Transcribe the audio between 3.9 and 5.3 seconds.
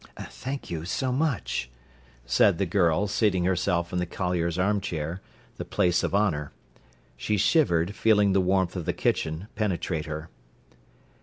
in the collier's armchair,